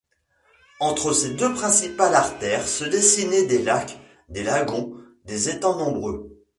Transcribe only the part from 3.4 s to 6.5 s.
des lacs, des lagons, des étangs nombreux.